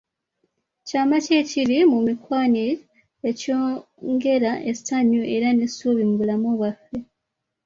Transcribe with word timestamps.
Kyama 0.87 1.17
ki 1.25 1.31
ekiri 1.41 1.77
mu 1.91 1.99
mikwano 2.07 2.63
ekyongera 3.29 4.51
essanyu 4.71 5.21
era 5.35 5.47
n’essuubi 5.53 6.03
mu 6.09 6.15
bulamu 6.19 6.49
bwaffe? 6.57 6.95